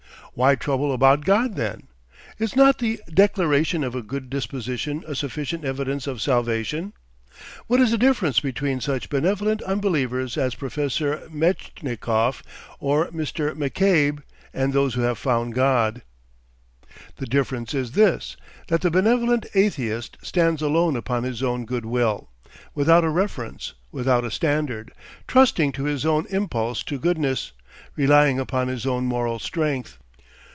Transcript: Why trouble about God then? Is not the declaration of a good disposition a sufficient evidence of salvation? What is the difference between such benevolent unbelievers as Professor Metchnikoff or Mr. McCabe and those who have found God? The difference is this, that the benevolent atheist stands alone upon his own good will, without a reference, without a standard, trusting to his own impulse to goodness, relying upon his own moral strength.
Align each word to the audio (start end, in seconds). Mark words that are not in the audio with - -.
Why 0.33 0.55
trouble 0.55 0.93
about 0.93 1.25
God 1.25 1.55
then? 1.57 1.89
Is 2.39 2.55
not 2.55 2.77
the 2.79 3.01
declaration 3.13 3.83
of 3.83 3.95
a 3.95 4.01
good 4.01 4.29
disposition 4.29 5.03
a 5.05 5.13
sufficient 5.13 5.65
evidence 5.65 6.07
of 6.07 6.21
salvation? 6.21 6.93
What 7.67 7.81
is 7.81 7.91
the 7.91 7.97
difference 7.97 8.39
between 8.39 8.79
such 8.79 9.09
benevolent 9.09 9.61
unbelievers 9.63 10.37
as 10.37 10.55
Professor 10.55 11.27
Metchnikoff 11.29 12.43
or 12.79 13.07
Mr. 13.09 13.53
McCabe 13.55 14.23
and 14.53 14.71
those 14.71 14.93
who 14.93 15.01
have 15.01 15.17
found 15.17 15.53
God? 15.53 16.01
The 17.17 17.25
difference 17.27 17.73
is 17.73 17.91
this, 17.91 18.37
that 18.69 18.79
the 18.79 18.89
benevolent 18.89 19.47
atheist 19.53 20.15
stands 20.23 20.61
alone 20.61 20.95
upon 20.95 21.23
his 21.23 21.43
own 21.43 21.65
good 21.65 21.83
will, 21.85 22.29
without 22.73 23.03
a 23.03 23.09
reference, 23.09 23.73
without 23.91 24.23
a 24.23 24.31
standard, 24.31 24.93
trusting 25.27 25.73
to 25.73 25.83
his 25.83 26.05
own 26.05 26.25
impulse 26.29 26.83
to 26.83 26.97
goodness, 26.97 27.51
relying 27.97 28.39
upon 28.39 28.69
his 28.69 28.85
own 28.85 29.03
moral 29.03 29.37
strength. 29.37 29.97